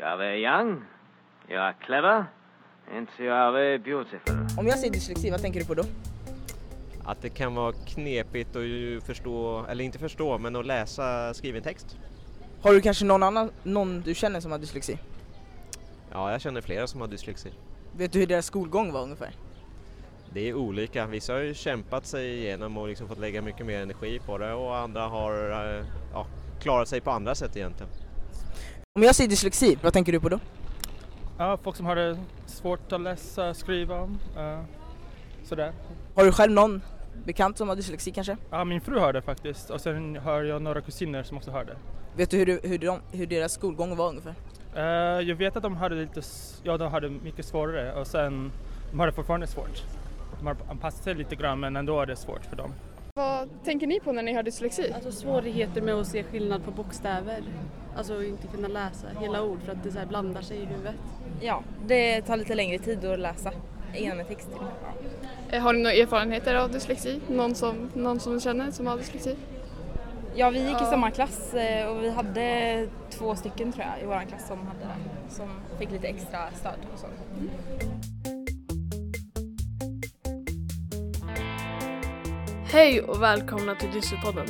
[0.00, 0.82] Jag är very young,
[1.48, 2.24] jag är clever,
[2.96, 4.34] and you are very beautiful.
[4.58, 5.82] Om jag säger dyslexi, vad tänker du på då?
[7.04, 11.62] Att det kan vara knepigt att ju förstå, eller inte förstå, men att läsa skriven
[11.62, 11.98] text.
[12.62, 14.98] Har du kanske någon annan, någon du känner som har dyslexi?
[16.12, 17.52] Ja, jag känner flera som har dyslexi.
[17.96, 19.30] Vet du hur deras skolgång var ungefär?
[20.32, 21.06] Det är olika.
[21.06, 24.52] Vissa har ju kämpat sig igenom och liksom fått lägga mycket mer energi på det
[24.52, 26.26] och andra har eh, ja,
[26.60, 27.92] klarat sig på andra sätt egentligen.
[29.00, 30.40] Om jag säger dyslexi, vad tänker du på då?
[31.38, 34.60] Ja, folk som har det svårt att läsa, skriva, uh,
[35.44, 35.72] sådär.
[36.14, 36.82] Har du själv någon
[37.24, 38.36] bekant som har dyslexi kanske?
[38.50, 41.64] Ja, min fru har det faktiskt och sen har jag några kusiner som också har
[41.64, 41.76] det.
[42.16, 44.34] Vet du hur, hur, de, hur deras skolgång var ungefär?
[44.76, 46.22] Eh, jag vet att de hade lite,
[46.62, 48.52] ja de hade mycket svårare och sen,
[48.90, 49.82] de hade fortfarande svårt.
[50.38, 52.72] De har anpassat sig lite grann men ändå är det svårt för dem.
[53.20, 54.92] Vad tänker ni på när ni hör dyslexi?
[54.94, 57.42] Alltså svårigheter med att se skillnad på bokstäver.
[57.96, 60.94] Alltså inte kunna läsa hela ord för att det så här blandar sig i huvudet.
[61.40, 63.52] Ja, det tar lite längre tid att läsa
[63.94, 64.48] igenom en text.
[65.50, 67.20] Eh, Har ni några erfarenheter av dyslexi?
[67.28, 69.36] Någon som, någon som ni känner som har dyslexi?
[70.34, 74.06] Ja, vi gick i samma klass eh, och vi hade två stycken tror jag i
[74.06, 77.06] vår klass som hade det, som fick lite extra stöd och så.
[82.72, 84.46] Hej och välkomna till Dyslexpodden.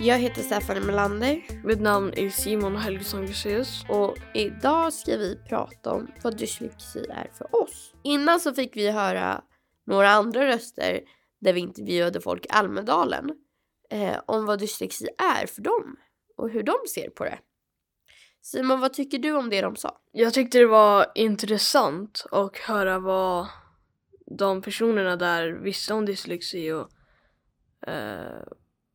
[0.00, 3.84] Jag heter Stefan Melander Mitt namn är Simon Helgesson Guseus.
[3.88, 7.94] och idag ska vi prata om vad dyslexi är för oss.
[8.02, 9.44] Innan så fick vi höra
[9.86, 11.00] några andra röster
[11.40, 13.30] där vi intervjuade folk i Almedalen
[13.90, 15.96] eh, om vad dyslexi är för dem
[16.36, 17.38] och hur de ser på det.
[18.42, 19.98] Simon, vad tycker du om det de sa?
[20.12, 23.46] Jag tyckte det var intressant att höra vad
[24.38, 26.88] de personerna där visste om dyslexi och
[27.86, 28.42] eh,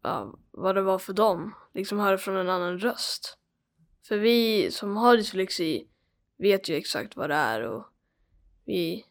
[0.04, 1.56] ja, vad det var för dem.
[1.74, 3.38] Liksom höra från en annan röst.
[4.08, 5.88] För vi som har dyslexi
[6.38, 7.86] vet ju exakt vad det är och
[8.66, 9.06] vi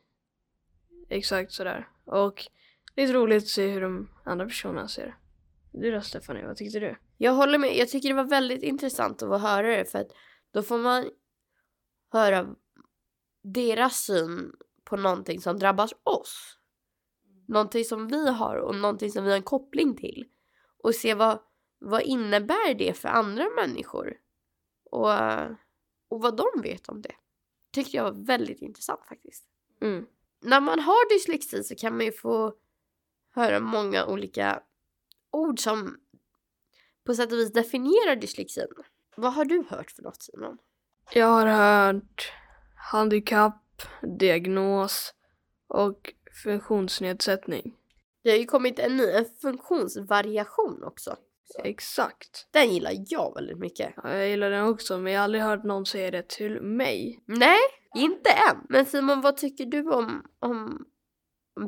[1.09, 1.89] exakt sådär.
[2.05, 2.47] Och
[2.95, 5.15] det är roligt att se hur de andra personerna ser det.
[5.73, 6.97] Du då Stefanie, vad tyckte du?
[7.17, 7.77] Jag håller med.
[7.77, 10.11] Jag tycker det var väldigt intressant att få höra det för att
[10.51, 11.11] då får man
[12.13, 12.47] höra
[13.43, 14.53] deras syn
[14.85, 16.59] på någonting som drabbar oss.
[17.49, 20.25] Någonting som vi har och någonting som vi har en koppling till.
[20.83, 21.39] Och se vad,
[21.79, 24.17] vad innebär det för andra människor?
[24.91, 25.11] Och,
[26.09, 27.15] och vad de vet om det.
[27.73, 29.45] Tyckte jag var väldigt intressant faktiskt.
[29.81, 30.07] Mm.
[30.41, 32.55] När man har dyslexi så kan man ju få
[33.31, 34.63] höra många olika
[35.31, 35.97] ord som
[37.05, 38.67] på sätt och vis definierar dyslexin.
[39.17, 40.59] Vad har du hört för något Simon?
[41.13, 42.33] Jag har hört
[42.93, 43.83] handikapp,
[44.19, 45.15] diagnos
[45.69, 46.15] och
[46.45, 47.75] funktionsnedsättning.
[48.25, 51.17] Det har ju kommit en ny en funktionsvariation också.
[51.65, 52.49] Exakt.
[52.51, 53.95] Den gillar jag väldigt mycket.
[53.97, 57.23] Ja, jag gillar den också men jag har aldrig hört någon säga det till mig.
[57.27, 57.61] Nej,
[57.97, 58.67] inte än.
[58.69, 60.85] Men Simon, vad tycker du om, om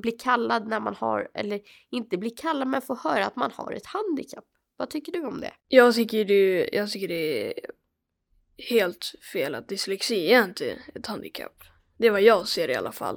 [0.00, 3.72] bli kallad när man har, eller inte bli kallad men få höra att man har
[3.72, 4.44] ett handikapp?
[4.76, 5.52] Vad tycker du om det?
[5.68, 7.54] Jag tycker det, jag tycker det är
[8.56, 11.62] helt fel att dyslexi är inte ett handikapp.
[11.98, 13.16] Det är vad jag ser i alla fall.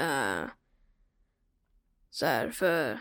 [0.00, 0.48] Uh,
[2.10, 3.00] så här, för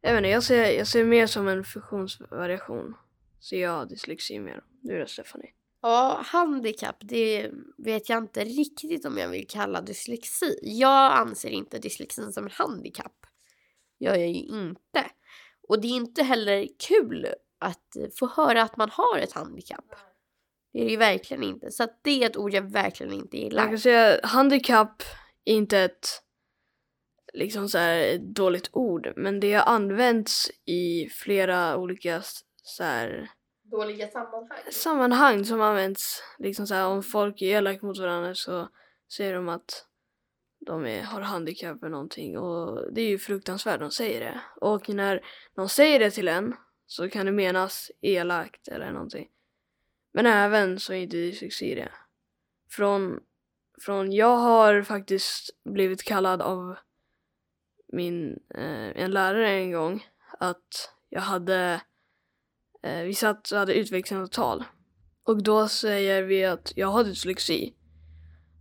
[0.00, 2.94] jag vet inte, jag ser, jag ser mer som en funktionsvariation.
[3.40, 4.62] Så jag har dyslexi mer.
[4.80, 5.50] Du då Stephanie?
[5.82, 10.58] Ja, handikapp, det vet jag inte riktigt om jag vill kalla dyslexi.
[10.62, 13.26] Jag anser inte dyslexin som en handikapp.
[13.98, 15.10] Jag är ju inte.
[15.68, 17.26] Och det är inte heller kul
[17.58, 19.84] att få höra att man har ett handikapp.
[20.72, 21.70] Det är det ju verkligen inte.
[21.70, 23.68] Så det är ett ord jag verkligen inte Jag gillar.
[23.68, 25.02] kan säga handikapp
[25.44, 26.22] är inte ett
[27.36, 32.22] liksom så här ett dåligt ord men det har använts i flera olika
[32.62, 33.30] så här
[33.62, 34.58] Dåliga sammanhang.
[34.70, 38.68] sammanhang som används liksom så här om folk är elaka mot varandra så
[39.16, 39.86] säger de att
[40.66, 44.40] de är, har handikapp eller någonting och det är ju fruktansvärt de säger det.
[44.60, 45.24] Och när
[45.54, 46.54] de säger det till en
[46.86, 49.28] så kan det menas elakt eller någonting.
[50.12, 51.92] Men även så är inte dyslexi det.
[52.70, 53.20] Från,
[53.80, 56.76] från jag har faktiskt blivit kallad av
[57.92, 60.06] min, eh, en lärare en gång
[60.38, 61.80] att jag hade
[62.86, 64.64] Eh, vi satt och hade utvecklingssamtal.
[65.22, 67.74] Och då säger vi att jag har dyslexi.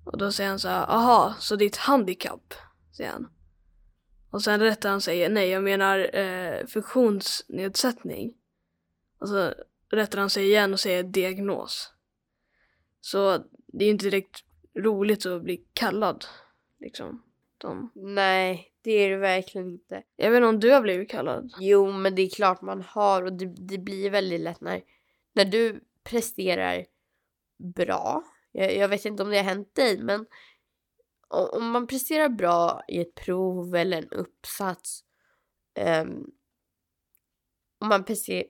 [0.06, 2.54] Och då säger han så här, aha, så det är ett handikapp?
[2.98, 3.28] Säger han.
[4.32, 8.34] Och sen rättar han sig, nej jag menar eh, funktionsnedsättning.
[9.20, 9.54] Och så
[9.92, 11.94] rättar han sig igen och säger diagnos.
[13.02, 14.44] Så det är inte direkt
[14.80, 16.26] roligt att bli kallad.
[16.80, 17.24] Liksom.
[17.58, 17.92] De.
[17.96, 20.04] Nej, det är det verkligen inte.
[20.16, 21.54] Jag vet inte om du har blivit kallad.
[21.60, 24.82] Jo, men det är klart man har och det, det blir väldigt lätt när,
[25.34, 26.86] när du presterar
[27.76, 28.24] bra.
[28.52, 30.26] Jag, jag vet inte om det har hänt dig, men
[31.28, 35.04] om man presterar bra i ett prov eller en uppsats
[35.80, 36.32] um,
[37.80, 38.04] om man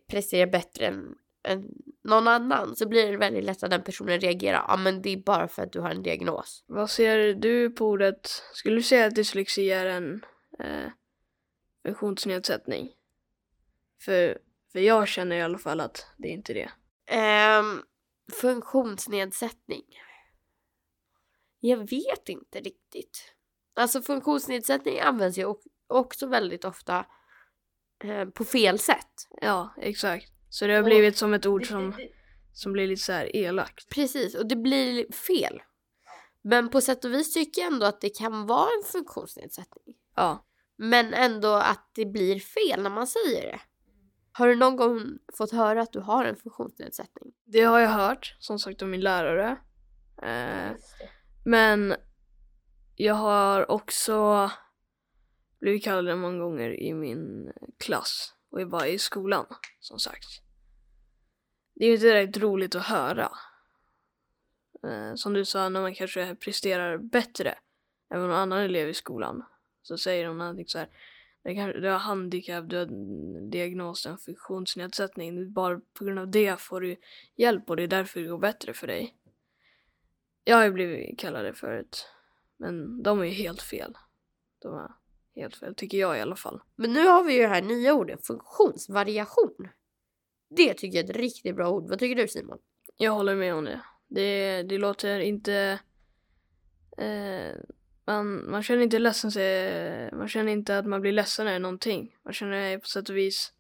[0.08, 1.70] presterar bättre än, än
[2.04, 4.66] någon annan så blir det väldigt lätt att den personen reagerar.
[4.68, 6.64] Ja, men det är bara för att du har en diagnos.
[6.68, 8.28] Vad ser du på ordet?
[8.54, 10.26] Skulle du säga att dyslexi är en
[10.60, 10.90] eh,
[11.84, 12.92] funktionsnedsättning?
[14.02, 14.38] För,
[14.72, 16.72] för jag känner i alla fall att det är inte det.
[17.60, 17.84] Um,
[18.42, 19.84] funktionsnedsättning.
[21.60, 23.34] Jag vet inte riktigt.
[23.76, 25.56] Alltså funktionsnedsättning används ju
[25.88, 27.06] också väldigt ofta
[28.04, 29.28] eh, på fel sätt.
[29.42, 30.35] Ja, exakt.
[30.50, 31.94] Så det har Och- blivit som ett ord som,
[32.54, 33.90] som blir lite så här elakt.
[33.90, 35.62] Precis, och det blir fel.
[36.42, 39.96] Men på sätt och vis tycker jag ändå att det kan vara en funktionsnedsättning.
[40.16, 40.46] Ja.
[40.78, 43.60] Men ändå att det blir fel när man säger det.
[44.32, 45.02] Har du någon gång
[45.38, 47.34] fått höra att du har en funktionsnedsättning?
[47.46, 49.58] Det har jag hört, som sagt av min lärare.
[50.22, 50.72] Eh,
[51.46, 51.96] men
[52.96, 54.52] jag har också
[55.60, 59.46] blivit kallad många gånger i min klass och jag var i skolan,
[59.80, 60.28] som sagt.
[61.76, 63.32] Det är ju inte direkt roligt att höra.
[64.84, 67.58] Eh, som du sa, när man kanske presterar bättre
[68.10, 69.44] än någon annan elev i skolan
[69.82, 70.90] så säger de någonting så här.
[71.82, 72.88] Du har handikapp, du har
[73.52, 75.54] diagnosen funktionsnedsättning.
[75.54, 76.96] Bara på grund av det får du
[77.36, 79.16] hjälp och det är därför det går bättre för dig.
[80.44, 82.10] Jag har ju blivit kallade förut.
[82.58, 83.98] Men de är ju helt fel.
[84.60, 84.92] De är
[85.36, 86.62] helt fel, tycker jag i alla fall.
[86.76, 89.68] Men nu har vi ju det här nya ordet, funktionsvariation.
[90.50, 91.90] Det tycker jag är ett riktigt bra ord.
[91.90, 92.58] Vad tycker du Simon?
[92.98, 93.82] Jag håller med om det.
[94.08, 95.80] Det, det låter inte...
[96.98, 97.56] Eh,
[98.06, 102.16] man, man känner inte ledsen sig, Man känner inte att man blir ledsen eller någonting.
[102.24, 103.54] Man känner på sätt och vis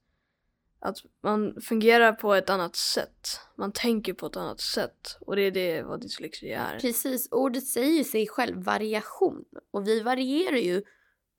[0.79, 3.39] att man fungerar på ett annat sätt.
[3.55, 5.17] Man tänker på ett annat sätt.
[5.19, 6.79] Och det är det vad dyslexi är.
[6.79, 9.45] Precis, ordet säger sig själv variation.
[9.71, 10.83] Och vi varierar ju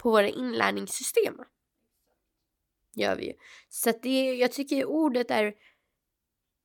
[0.06, 1.34] på våra inlärningssystem.
[2.94, 3.32] Gör vi ju.
[3.68, 5.54] Så att det, jag tycker ordet är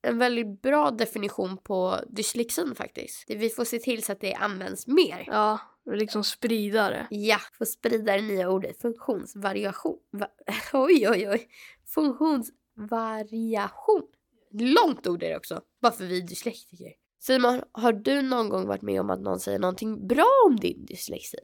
[0.01, 3.29] en väldigt bra definition på dyslexin faktiskt.
[3.29, 5.23] Vi får se till så att det används mer.
[5.27, 5.59] Ja,
[5.91, 7.07] liksom sprida det.
[7.09, 9.99] Ja, få sprida det nya ordet funktionsvariation.
[10.11, 10.27] Va
[10.73, 11.47] oj, oj, oj.
[11.85, 14.03] Funktionsvariation.
[14.51, 16.93] Långt ord är det också, bara för vi dyslektiker.
[17.19, 20.85] Simon, har du någon gång varit med om att någon säger någonting bra om din
[20.85, 21.37] dyslexi?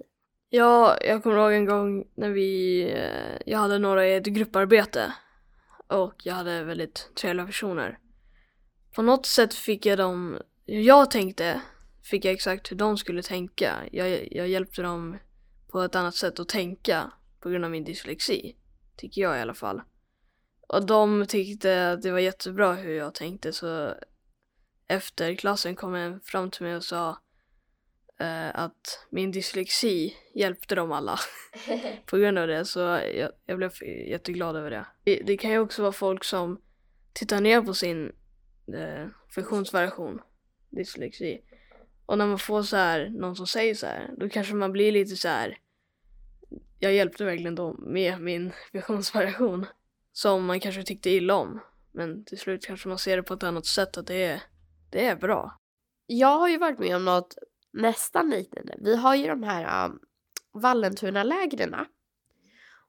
[0.50, 5.14] Ja, jag kommer ihåg en gång när vi, eh, jag hade några i ett grupparbete
[5.88, 8.00] och jag hade väldigt trevliga personer.
[8.96, 11.62] På något sätt fick jag dem, hur jag tänkte,
[12.04, 13.76] fick jag exakt hur de skulle tänka.
[13.92, 15.18] Jag, jag hjälpte dem
[15.68, 18.56] på ett annat sätt att tänka på grund av min dyslexi,
[18.96, 19.82] tycker jag i alla fall.
[20.68, 23.94] Och de tyckte att det var jättebra hur jag tänkte så
[24.88, 27.18] efter klassen kom en fram till mig och sa
[28.20, 31.20] eh, att min dyslexi hjälpte dem alla
[32.06, 33.72] på grund av det så jag, jag blev
[34.08, 34.86] jätteglad över det.
[35.04, 35.22] det.
[35.26, 36.62] Det kan ju också vara folk som
[37.14, 38.12] tittar ner på sin
[38.74, 40.22] eh, funktionsvariation,
[40.70, 41.42] dyslexi.
[42.06, 44.92] Och när man får så här, någon som säger så här, då kanske man blir
[44.92, 45.58] lite så här.
[46.80, 49.66] Jag hjälpte verkligen dem med min funktionsvariation
[50.12, 51.60] som man kanske tyckte illa om.
[51.92, 54.44] Men till slut kanske man ser det på ett annat sätt att det är,
[54.90, 55.60] det är bra.
[56.06, 57.36] Jag har ju varit med om något
[57.82, 58.76] nästan liknande.
[58.80, 60.00] Vi har ju de här um,
[60.52, 61.76] Vallentuna-lägren.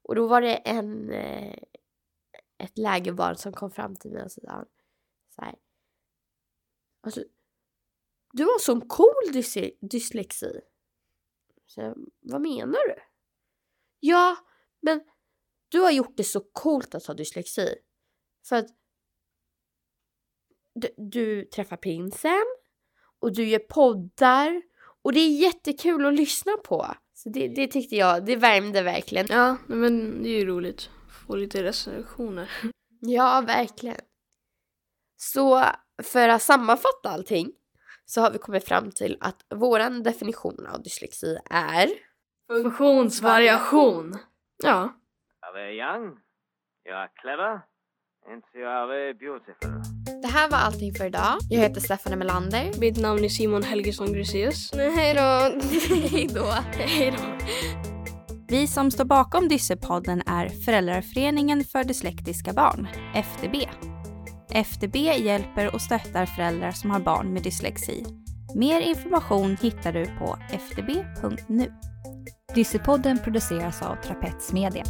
[0.02, 1.58] Och då var det en, eh,
[2.58, 4.64] ett lägerbarn som kom fram till mig och sa
[5.34, 5.54] så här.
[7.00, 7.24] Alltså,
[8.32, 10.60] du har sån cool dys- dyslexi.
[11.66, 12.94] Så jag, vad menar du?
[14.00, 14.36] Ja,
[14.80, 15.00] men
[15.68, 17.74] du har gjort det så coolt att ha dyslexi.
[18.48, 18.68] För att
[20.74, 22.44] du, du träffar prinsen
[23.18, 24.62] och du gör poddar
[25.08, 26.86] och det är jättekul att lyssna på.
[27.14, 29.26] Så det, det tyckte jag, det värmde verkligen.
[29.28, 30.90] Ja, men det är ju roligt.
[31.26, 32.50] Få lite recensioner.
[33.00, 34.00] Ja, verkligen.
[35.16, 35.64] Så
[36.02, 37.52] för att sammanfatta allting
[38.04, 41.88] så har vi kommit fram till att våran definition av dyslexi är
[42.48, 44.18] Funktionsvariation.
[44.62, 44.94] Ja.
[45.40, 46.18] Jag är young,
[46.82, 47.60] jag är clever,
[48.30, 49.97] and jag är beautiful.
[50.22, 51.38] Det här var allting för idag.
[51.50, 52.80] Jag heter Stefanie Melander.
[52.80, 54.72] Mitt namn är Simon Helgesson Gruseus.
[54.74, 55.20] Hej då!
[56.10, 56.54] Hej då!
[56.72, 57.46] Hej då.
[58.48, 63.56] Vi som står bakom Dyssepodden är Föräldraföreningen för dyslektiska barn, FDB.
[64.52, 68.04] FDB hjälper och stöttar föräldrar som har barn med dyslexi.
[68.54, 71.72] Mer information hittar du på fdb.nu.
[72.54, 74.84] Dyssepodden produceras av Trapets Media.